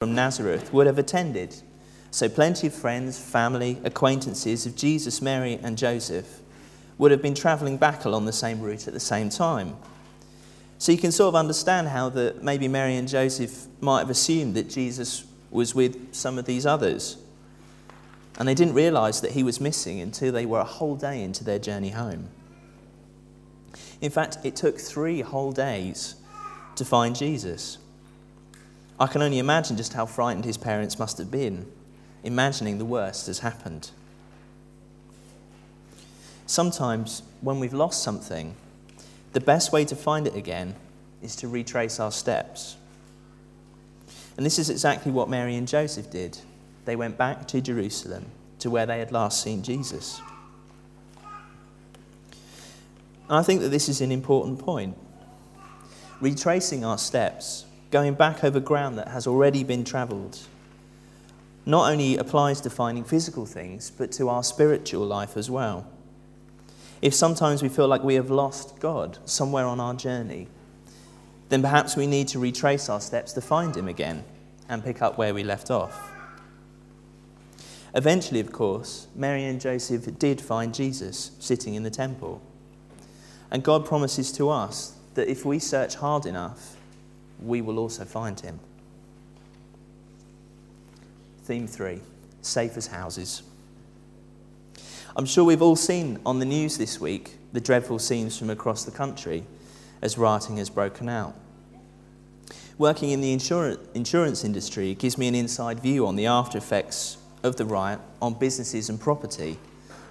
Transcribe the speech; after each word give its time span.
from 0.00 0.14
Nazareth 0.14 0.72
would 0.72 0.86
have 0.86 0.96
attended. 0.96 1.54
So, 2.10 2.26
plenty 2.26 2.68
of 2.68 2.72
friends, 2.72 3.18
family, 3.18 3.78
acquaintances 3.84 4.64
of 4.64 4.74
Jesus, 4.74 5.20
Mary, 5.20 5.60
and 5.62 5.76
Joseph 5.76 6.40
would 6.96 7.10
have 7.10 7.20
been 7.20 7.34
travelling 7.34 7.76
back 7.76 8.06
along 8.06 8.24
the 8.24 8.32
same 8.32 8.62
route 8.62 8.88
at 8.88 8.94
the 8.94 8.98
same 8.98 9.28
time. 9.28 9.76
So, 10.78 10.90
you 10.90 10.96
can 10.96 11.12
sort 11.12 11.28
of 11.28 11.34
understand 11.34 11.88
how 11.88 12.08
that 12.08 12.42
maybe 12.42 12.66
Mary 12.66 12.96
and 12.96 13.06
Joseph 13.06 13.66
might 13.82 13.98
have 13.98 14.08
assumed 14.08 14.54
that 14.54 14.70
Jesus 14.70 15.26
was 15.50 15.74
with 15.74 16.14
some 16.14 16.38
of 16.38 16.46
these 16.46 16.64
others. 16.64 17.18
And 18.38 18.48
they 18.48 18.54
didn't 18.54 18.72
realise 18.72 19.20
that 19.20 19.32
he 19.32 19.42
was 19.42 19.60
missing 19.60 20.00
until 20.00 20.32
they 20.32 20.46
were 20.46 20.60
a 20.60 20.64
whole 20.64 20.96
day 20.96 21.22
into 21.22 21.44
their 21.44 21.58
journey 21.58 21.90
home. 21.90 22.30
In 24.00 24.10
fact, 24.10 24.38
it 24.44 24.56
took 24.56 24.78
three 24.78 25.20
whole 25.20 25.52
days 25.52 26.14
to 26.76 26.86
find 26.86 27.14
Jesus. 27.14 27.76
I 29.00 29.06
can 29.06 29.22
only 29.22 29.38
imagine 29.38 29.78
just 29.78 29.94
how 29.94 30.04
frightened 30.04 30.44
his 30.44 30.58
parents 30.58 30.98
must 30.98 31.16
have 31.16 31.30
been, 31.30 31.66
imagining 32.22 32.76
the 32.76 32.84
worst 32.84 33.28
has 33.28 33.38
happened. 33.38 33.90
Sometimes, 36.44 37.22
when 37.40 37.60
we've 37.60 37.72
lost 37.72 38.02
something, 38.02 38.54
the 39.32 39.40
best 39.40 39.72
way 39.72 39.86
to 39.86 39.96
find 39.96 40.26
it 40.26 40.36
again 40.36 40.74
is 41.22 41.34
to 41.36 41.48
retrace 41.48 41.98
our 41.98 42.12
steps. 42.12 42.76
And 44.36 44.44
this 44.44 44.58
is 44.58 44.68
exactly 44.68 45.10
what 45.10 45.30
Mary 45.30 45.56
and 45.56 45.66
Joseph 45.66 46.10
did. 46.10 46.38
They 46.84 46.96
went 46.96 47.16
back 47.16 47.48
to 47.48 47.62
Jerusalem, 47.62 48.26
to 48.58 48.68
where 48.68 48.84
they 48.84 48.98
had 48.98 49.12
last 49.12 49.42
seen 49.42 49.62
Jesus. 49.62 50.20
And 53.28 53.38
I 53.38 53.42
think 53.42 53.62
that 53.62 53.68
this 53.70 53.88
is 53.88 54.02
an 54.02 54.12
important 54.12 54.58
point. 54.58 54.98
Retracing 56.20 56.84
our 56.84 56.98
steps 56.98 57.64
going 57.90 58.14
back 58.14 58.44
over 58.44 58.60
ground 58.60 58.98
that 58.98 59.08
has 59.08 59.26
already 59.26 59.64
been 59.64 59.84
travelled, 59.84 60.38
not 61.66 61.90
only 61.90 62.16
applies 62.16 62.60
to 62.62 62.70
finding 62.70 63.04
physical 63.04 63.46
things, 63.46 63.90
but 63.90 64.12
to 64.12 64.28
our 64.28 64.42
spiritual 64.42 65.06
life 65.06 65.36
as 65.36 65.50
well. 65.50 65.86
If 67.02 67.14
sometimes 67.14 67.62
we 67.62 67.68
feel 67.68 67.88
like 67.88 68.02
we 68.02 68.14
have 68.14 68.30
lost 68.30 68.78
God 68.78 69.18
somewhere 69.24 69.66
on 69.66 69.80
our 69.80 69.94
journey, 69.94 70.48
then 71.48 71.62
perhaps 71.62 71.96
we 71.96 72.06
need 72.06 72.28
to 72.28 72.38
retrace 72.38 72.88
our 72.88 73.00
steps 73.00 73.32
to 73.32 73.40
find 73.40 73.76
Him 73.76 73.88
again 73.88 74.24
and 74.68 74.84
pick 74.84 75.02
up 75.02 75.18
where 75.18 75.34
we 75.34 75.42
left 75.42 75.70
off. 75.70 76.12
Eventually, 77.94 78.38
of 78.38 78.52
course, 78.52 79.08
Mary 79.16 79.44
and 79.44 79.60
Joseph 79.60 80.18
did 80.18 80.40
find 80.40 80.72
Jesus 80.72 81.32
sitting 81.40 81.74
in 81.74 81.82
the 81.82 81.90
temple. 81.90 82.40
And 83.50 83.64
God 83.64 83.84
promises 83.84 84.30
to 84.32 84.48
us 84.48 84.94
that 85.14 85.28
if 85.28 85.44
we 85.44 85.58
search 85.58 85.96
hard 85.96 86.24
enough, 86.24 86.76
we 87.42 87.60
will 87.60 87.78
also 87.78 88.04
find 88.04 88.38
him. 88.40 88.60
Theme 91.44 91.66
three 91.66 92.00
safe 92.42 92.76
as 92.76 92.86
houses. 92.86 93.42
I'm 95.16 95.26
sure 95.26 95.44
we've 95.44 95.62
all 95.62 95.76
seen 95.76 96.18
on 96.24 96.38
the 96.38 96.44
news 96.44 96.78
this 96.78 97.00
week 97.00 97.36
the 97.52 97.60
dreadful 97.60 97.98
scenes 97.98 98.38
from 98.38 98.50
across 98.50 98.84
the 98.84 98.90
country 98.90 99.44
as 100.00 100.16
rioting 100.16 100.56
has 100.58 100.70
broken 100.70 101.08
out. 101.08 101.34
Working 102.78 103.10
in 103.10 103.20
the 103.20 103.32
insurance 103.32 104.44
industry 104.44 104.94
gives 104.94 105.18
me 105.18 105.28
an 105.28 105.34
inside 105.34 105.80
view 105.80 106.06
on 106.06 106.16
the 106.16 106.26
after 106.26 106.56
effects 106.56 107.18
of 107.42 107.56
the 107.56 107.66
riot 107.66 108.00
on 108.22 108.34
businesses 108.34 108.88
and 108.88 108.98
property 108.98 109.58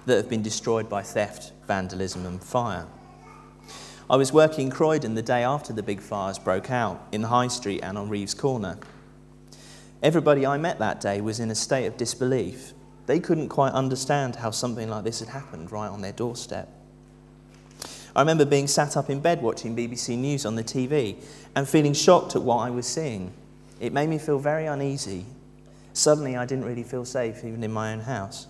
that 0.06 0.16
have 0.16 0.28
been 0.28 0.42
destroyed 0.42 0.88
by 0.88 1.02
theft, 1.02 1.52
vandalism, 1.66 2.26
and 2.26 2.42
fire. 2.42 2.86
I 4.10 4.16
was 4.16 4.32
working 4.32 4.66
in 4.66 4.70
Croydon 4.72 5.14
the 5.14 5.22
day 5.22 5.44
after 5.44 5.72
the 5.72 5.84
big 5.84 6.00
fires 6.00 6.36
broke 6.36 6.68
out 6.68 7.00
in 7.12 7.22
High 7.22 7.46
Street 7.46 7.78
and 7.84 7.96
on 7.96 8.08
Reeves 8.08 8.34
Corner. 8.34 8.76
Everybody 10.02 10.44
I 10.44 10.58
met 10.58 10.80
that 10.80 11.00
day 11.00 11.20
was 11.20 11.38
in 11.38 11.48
a 11.48 11.54
state 11.54 11.86
of 11.86 11.96
disbelief. 11.96 12.72
They 13.06 13.20
couldn't 13.20 13.50
quite 13.50 13.72
understand 13.72 14.34
how 14.34 14.50
something 14.50 14.90
like 14.90 15.04
this 15.04 15.20
had 15.20 15.28
happened 15.28 15.70
right 15.70 15.86
on 15.86 16.00
their 16.00 16.10
doorstep. 16.10 16.68
I 18.16 18.22
remember 18.22 18.44
being 18.44 18.66
sat 18.66 18.96
up 18.96 19.10
in 19.10 19.20
bed 19.20 19.42
watching 19.42 19.76
BBC 19.76 20.18
News 20.18 20.44
on 20.44 20.56
the 20.56 20.64
TV 20.64 21.22
and 21.54 21.68
feeling 21.68 21.92
shocked 21.92 22.34
at 22.34 22.42
what 22.42 22.56
I 22.56 22.70
was 22.70 22.88
seeing. 22.88 23.32
It 23.78 23.92
made 23.92 24.08
me 24.08 24.18
feel 24.18 24.40
very 24.40 24.66
uneasy. 24.66 25.24
Suddenly, 25.92 26.36
I 26.36 26.46
didn't 26.46 26.64
really 26.64 26.82
feel 26.82 27.04
safe 27.04 27.44
even 27.44 27.62
in 27.62 27.70
my 27.70 27.92
own 27.92 28.00
house. 28.00 28.48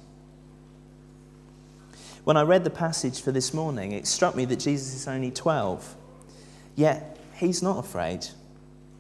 When 2.25 2.37
I 2.37 2.43
read 2.43 2.65
the 2.65 2.71
passage 2.71 3.21
for 3.21 3.33
this 3.33 3.55
morning, 3.55 3.93
it 3.93 4.07
struck 4.07 4.37
me 4.37 4.45
that 4.47 4.61
Jesus 4.61 4.95
is 4.95 5.09
only 5.09 5.31
12. 5.31 5.97
Yet, 6.77 7.19
he's 7.35 7.63
not 7.63 7.79
afraid. 7.79 8.27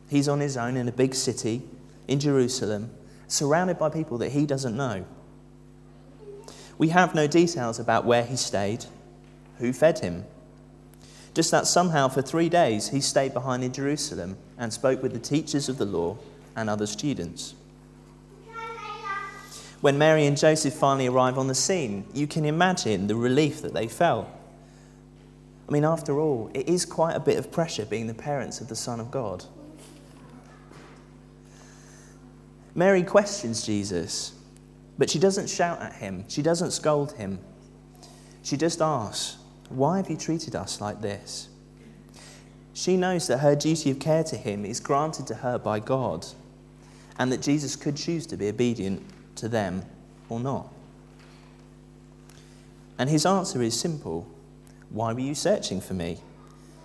He's 0.09 0.29
on 0.29 0.41
his 0.41 0.57
own 0.57 0.77
in 0.77 0.89
a 0.89 0.93
big 0.93 1.15
city 1.15 1.63
in 2.09 2.19
Jerusalem, 2.19 2.91
surrounded 3.29 3.79
by 3.79 3.91
people 3.91 4.19
that 4.19 4.33
he 4.33 4.47
doesn't 4.47 4.77
know. 4.77 5.05
We 6.79 6.89
have 6.89 7.15
no 7.15 7.27
details 7.27 7.79
about 7.79 8.07
where 8.07 8.25
he 8.25 8.37
stayed, 8.37 8.87
who 9.59 9.73
fed 9.73 9.99
him. 9.99 10.25
Just 11.35 11.51
that 11.51 11.67
somehow 11.67 12.09
for 12.09 12.23
three 12.23 12.49
days 12.49 12.89
he 12.89 13.01
stayed 13.01 13.35
behind 13.35 13.63
in 13.63 13.73
Jerusalem 13.73 14.39
and 14.59 14.73
spoke 14.73 15.03
with 15.03 15.13
the 15.13 15.19
teachers 15.19 15.69
of 15.69 15.79
the 15.79 15.85
law 15.85 16.17
and 16.57 16.69
other 16.69 16.87
students. 16.87 17.55
When 19.81 19.97
Mary 19.97 20.27
and 20.27 20.37
Joseph 20.37 20.75
finally 20.75 21.07
arrive 21.07 21.39
on 21.39 21.47
the 21.47 21.55
scene, 21.55 22.05
you 22.13 22.27
can 22.27 22.45
imagine 22.45 23.07
the 23.07 23.17
relief 23.17 23.63
that 23.63 23.73
they 23.73 23.89
felt. 23.89 24.29
I 25.69 25.73
mean, 25.73 25.85
after 25.85 26.19
all, 26.19 26.51
it 26.53 26.69
is 26.69 26.85
quite 26.85 27.15
a 27.15 27.21
bit 27.21 27.39
of 27.39 27.51
pressure 27.51 27.87
being 27.87 28.07
the 28.07 28.15
parents 28.15 28.61
of 28.61 28.69
the 28.69 28.77
Son 28.77 29.01
of 29.01 29.11
God. 29.11 29.45
Mary 32.75 33.03
questions 33.03 33.65
Jesus, 33.65 34.33
but 34.99 35.09
she 35.09 35.19
doesn't 35.19 35.49
shout 35.49 35.81
at 35.81 35.95
him, 35.95 36.25
she 36.29 36.43
doesn't 36.43 36.73
scold 36.73 37.13
him. 37.13 37.39
She 38.43 38.57
just 38.57 38.83
asks, 38.83 39.39
Why 39.71 39.97
have 39.97 40.11
you 40.11 40.17
treated 40.17 40.55
us 40.55 40.81
like 40.81 41.01
this? 41.01 41.49
She 42.75 42.97
knows 42.97 43.27
that 43.29 43.39
her 43.39 43.57
duty 43.57 43.91
of 43.91 43.99
care 43.99 44.25
to 44.25 44.37
him 44.37 44.65
is 44.65 44.79
granted 44.79 45.27
to 45.29 45.37
her 45.37 45.59
by 45.59 45.81
God, 45.81 46.27
and 47.19 47.33
that 47.33 47.43
Jesus 47.43 47.77
could 47.77 47.97
choose 47.97 48.27
to 48.27 48.37
be 48.37 48.49
obedient 48.49 49.03
to 49.41 49.49
them 49.49 49.84
or 50.28 50.41
not? 50.41 50.73
And 52.99 53.09
his 53.09 53.27
answer 53.27 53.62
is 53.62 53.78
simple 53.78 54.27
Why 54.91 55.12
were 55.12 55.21
you 55.21 55.34
searching 55.34 55.81
for 55.81 55.95
me? 55.95 56.19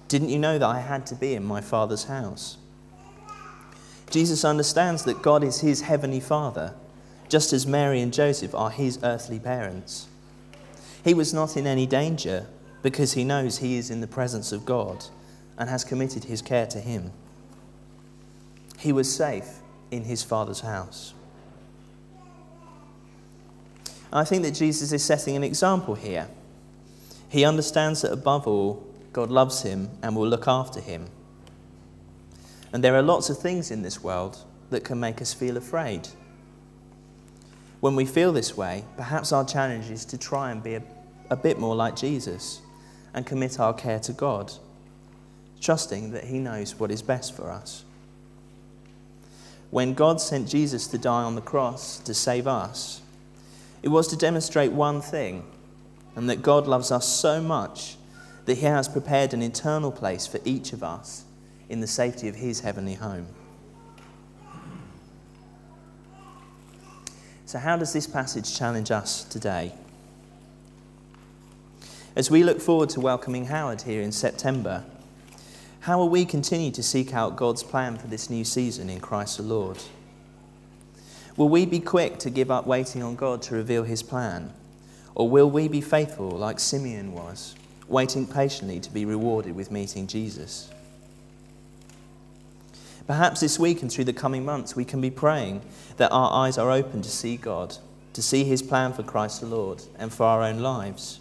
Didn't 0.08 0.30
you 0.30 0.40
know 0.40 0.58
that 0.58 0.66
I 0.66 0.80
had 0.80 1.06
to 1.08 1.16
be 1.16 1.34
in 1.34 1.44
my 1.44 1.62
Father's 1.62 2.06
house? 2.06 2.58
Jesus 4.10 4.46
understands 4.46 5.04
that 5.04 5.22
God 5.22 5.44
is 5.44 5.62
his 5.62 5.82
heavenly 5.82 6.20
Father, 6.20 6.74
just 7.28 7.52
as 7.54 7.66
Mary 7.66 8.02
and 8.02 8.14
Joseph 8.14 8.54
are 8.54 8.70
his 8.70 9.00
earthly 9.04 9.40
parents. 9.40 10.08
He 11.04 11.14
was 11.14 11.34
not 11.34 11.58
in 11.58 11.68
any 11.68 11.86
danger 11.86 12.48
because 12.82 13.14
he 13.14 13.24
knows 13.24 13.58
he 13.58 13.78
is 13.78 13.90
in 13.90 14.02
the 14.02 14.08
presence 14.08 14.52
of 14.52 14.66
God 14.66 15.06
and 15.58 15.70
has 15.70 15.84
committed 15.84 16.26
his 16.26 16.42
care 16.42 16.68
to 16.68 16.80
him. 16.80 17.12
He 18.78 18.92
was 18.92 19.14
safe 19.14 19.60
in 19.92 20.04
his 20.04 20.24
Father's 20.24 20.62
house. 20.62 21.14
I 24.12 24.24
think 24.24 24.44
that 24.44 24.52
Jesus 24.52 24.92
is 24.92 25.04
setting 25.04 25.36
an 25.36 25.44
example 25.44 25.96
here. 25.96 26.28
He 27.30 27.44
understands 27.44 28.02
that 28.02 28.12
above 28.12 28.48
all, 28.48 28.86
God 29.12 29.30
loves 29.30 29.62
him 29.62 29.90
and 30.02 30.16
will 30.16 30.28
look 30.28 30.48
after 30.48 30.80
him. 30.80 31.08
And 32.72 32.84
there 32.84 32.96
are 32.96 33.02
lots 33.02 33.30
of 33.30 33.38
things 33.40 33.72
in 33.72 33.82
this 33.82 34.04
world 34.04 34.38
that 34.70 34.84
can 34.84 35.00
make 35.00 35.22
us 35.22 35.34
feel 35.34 35.58
afraid. 35.58 36.10
When 37.80 37.96
we 37.96 38.06
feel 38.06 38.32
this 38.34 38.58
way, 38.58 38.84
perhaps 38.98 39.32
our 39.32 39.46
challenge 39.46 39.90
is 39.90 40.06
to 40.06 40.18
try 40.18 40.52
and 40.52 40.62
be 40.62 40.76
a, 40.76 40.84
a 41.30 41.36
bit 41.36 41.60
more 41.60 41.76
like 41.76 41.96
Jesus 41.96 42.62
and 43.14 43.26
commit 43.26 43.60
our 43.60 43.74
care 43.74 44.00
to 44.00 44.12
God, 44.12 44.52
trusting 45.62 46.12
that 46.12 46.26
He 46.26 46.40
knows 46.40 46.80
what 46.80 46.92
is 46.92 47.02
best 47.02 47.36
for 47.36 47.50
us. 47.50 47.86
When 49.72 49.94
God 49.94 50.20
sent 50.20 50.50
Jesus 50.50 50.88
to 50.88 50.98
die 50.98 51.24
on 51.24 51.36
the 51.36 51.42
cross 51.42 52.00
to 52.00 52.14
save 52.14 52.48
us, 52.48 53.02
it 53.86 53.90
was 53.90 54.08
to 54.08 54.18
demonstrate 54.18 54.72
one 54.72 55.00
thing, 55.00 55.46
and 56.16 56.28
that 56.28 56.42
God 56.42 56.66
loves 56.66 56.92
us 56.92 57.08
so 57.08 57.40
much 57.40 57.98
that 58.46 58.56
He 58.58 58.66
has 58.66 58.88
prepared 58.90 59.32
an 59.32 59.44
eternal 59.44 59.92
place 59.92 60.26
for 60.26 60.40
each 60.44 60.74
of 60.74 60.84
us 60.84 61.24
in 61.70 61.82
the 61.82 61.88
safety 61.88 62.28
of 62.28 62.36
His 62.36 62.62
heavenly 62.62 62.96
home. 62.96 63.28
So, 67.46 67.60
how 67.60 67.78
does 67.78 67.94
this 67.94 68.08
passage 68.08 68.58
challenge 68.58 68.90
us 68.90 69.24
today? 69.24 69.72
As 72.16 72.32
we 72.32 72.44
look 72.44 72.60
forward 72.60 72.90
to 72.90 73.00
welcoming 73.00 73.46
Howard 73.46 73.84
here 73.84 74.02
in 74.02 74.12
September, 74.12 74.84
how 75.82 76.00
will 76.00 76.10
we 76.10 76.26
continue 76.26 76.72
to 76.72 76.82
seek 76.82 77.14
out 77.14 77.36
God's 77.36 77.62
plan 77.62 78.00
for 78.00 78.08
this 78.08 78.32
new 78.32 78.46
season 78.46 78.90
in 78.90 79.00
Christ 79.00 79.38
the 79.38 79.44
Lord? 79.44 79.78
Will 81.38 81.50
we 81.50 81.66
be 81.66 81.80
quick 81.80 82.18
to 82.20 82.30
give 82.30 82.50
up 82.50 82.66
waiting 82.66 83.04
on 83.04 83.16
God 83.16 83.42
to 83.44 83.56
reveal 83.56 83.84
his 83.84 84.02
plan? 84.02 84.54
Or 85.16 85.30
will 85.30 85.50
we 85.50 85.68
be 85.68 85.82
faithful 85.82 86.30
like 86.30 86.60
Simeon 86.60 87.14
was, 87.14 87.56
waiting 87.88 88.26
patiently 88.26 88.80
to 88.80 88.92
be 88.92 89.06
rewarded 89.06 89.56
with 89.56 89.72
meeting 89.72 90.08
Jesus? 90.08 90.70
Perhaps 93.08 93.42
this 93.42 93.60
week 93.60 93.82
and 93.82 93.92
through 93.92 94.06
the 94.06 94.14
coming 94.14 94.44
months, 94.44 94.76
we 94.76 94.86
can 94.86 95.00
be 95.00 95.12
praying 95.12 95.62
that 95.98 96.12
our 96.12 96.32
eyes 96.32 96.58
are 96.58 96.72
open 96.72 97.02
to 97.02 97.10
see 97.10 97.38
God, 97.38 97.78
to 98.14 98.22
see 98.22 98.44
His 98.44 98.64
plan 98.64 98.94
for 98.94 99.04
Christ 99.04 99.42
the 99.42 99.48
Lord 99.48 99.84
and 100.00 100.12
for 100.12 100.26
our 100.26 100.42
own 100.42 100.60
lives. 100.60 101.20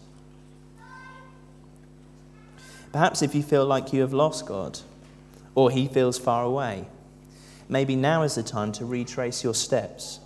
Perhaps 2.92 3.22
if 3.22 3.34
you 3.34 3.42
feel 3.42 3.66
like 3.66 3.92
you 3.92 4.00
have 4.00 4.12
lost 4.12 4.46
God 4.46 4.78
or 5.54 5.70
He 5.70 5.88
feels 5.88 6.18
far 6.18 6.44
away, 6.44 6.86
maybe 7.68 7.96
now 7.96 8.22
is 8.22 8.34
the 8.34 8.42
time 8.42 8.72
to 8.72 8.84
retrace 8.84 9.42
your 9.42 9.54
steps, 9.54 10.20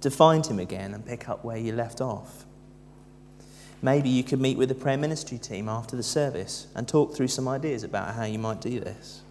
to 0.00 0.10
find 0.10 0.46
Him 0.46 0.58
again 0.58 0.94
and 0.94 1.04
pick 1.04 1.28
up 1.28 1.44
where 1.44 1.56
you 1.56 1.72
left 1.72 2.00
off. 2.00 2.44
Maybe 3.80 4.08
you 4.08 4.24
could 4.24 4.40
meet 4.40 4.58
with 4.58 4.68
the 4.68 4.74
prayer 4.74 4.98
ministry 4.98 5.38
team 5.38 5.68
after 5.68 5.96
the 5.96 6.02
service 6.02 6.66
and 6.74 6.88
talk 6.88 7.14
through 7.14 7.28
some 7.28 7.46
ideas 7.46 7.84
about 7.84 8.14
how 8.14 8.24
you 8.24 8.38
might 8.38 8.60
do 8.60 8.80
this. 8.80 9.22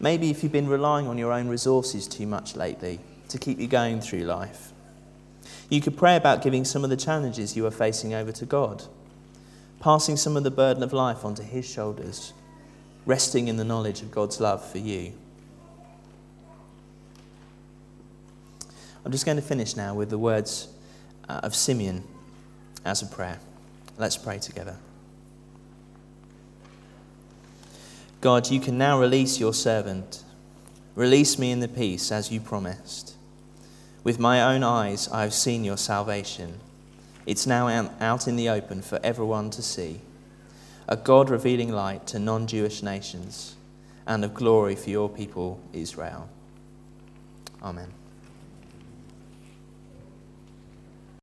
Maybe 0.00 0.30
if 0.30 0.42
you've 0.42 0.52
been 0.52 0.68
relying 0.68 1.08
on 1.08 1.18
your 1.18 1.32
own 1.32 1.48
resources 1.48 2.06
too 2.06 2.26
much 2.26 2.54
lately 2.54 3.00
to 3.30 3.38
keep 3.38 3.58
you 3.58 3.66
going 3.66 4.00
through 4.00 4.20
life, 4.20 4.72
you 5.70 5.80
could 5.80 5.96
pray 5.96 6.16
about 6.16 6.42
giving 6.42 6.64
some 6.64 6.84
of 6.84 6.90
the 6.90 6.96
challenges 6.96 7.56
you 7.56 7.66
are 7.66 7.70
facing 7.70 8.14
over 8.14 8.32
to 8.32 8.46
God, 8.46 8.84
passing 9.80 10.16
some 10.16 10.36
of 10.36 10.44
the 10.44 10.50
burden 10.50 10.82
of 10.82 10.92
life 10.92 11.24
onto 11.24 11.42
His 11.42 11.68
shoulders, 11.68 12.32
resting 13.08 13.48
in 13.48 13.56
the 13.56 13.64
knowledge 13.64 14.02
of 14.02 14.10
God's 14.10 14.38
love 14.38 14.62
for 14.62 14.76
you. 14.76 15.14
I'm 19.02 19.10
just 19.10 19.24
going 19.24 19.38
to 19.38 19.42
finish 19.42 19.76
now 19.76 19.94
with 19.94 20.10
the 20.10 20.18
words 20.18 20.68
uh, 21.26 21.40
of 21.42 21.54
Simeon 21.54 22.04
as 22.84 23.00
a 23.00 23.06
prayer. 23.06 23.40
Let's 23.96 24.18
pray 24.18 24.38
together. 24.38 24.76
God, 28.20 28.50
you 28.50 28.60
can 28.60 28.76
now 28.76 29.00
release 29.00 29.40
your 29.40 29.54
servant. 29.54 30.22
Release 30.94 31.38
me 31.38 31.50
in 31.50 31.60
the 31.60 31.68
peace 31.68 32.12
as 32.12 32.30
you 32.30 32.40
promised. 32.40 33.16
With 34.04 34.18
my 34.18 34.54
own 34.54 34.62
eyes, 34.62 35.08
I 35.08 35.22
have 35.22 35.32
seen 35.32 35.64
your 35.64 35.78
salvation. 35.78 36.60
It's 37.24 37.46
now 37.46 37.90
out 38.00 38.28
in 38.28 38.36
the 38.36 38.50
open 38.50 38.82
for 38.82 39.00
everyone 39.02 39.48
to 39.50 39.62
see. 39.62 40.02
A 40.90 40.96
God 40.96 41.28
revealing 41.28 41.70
light 41.70 42.06
to 42.08 42.18
non 42.18 42.46
Jewish 42.46 42.82
nations 42.82 43.56
and 44.06 44.24
of 44.24 44.32
glory 44.32 44.74
for 44.74 44.88
your 44.88 45.10
people, 45.10 45.60
Israel. 45.74 46.30
Amen. 47.62 47.92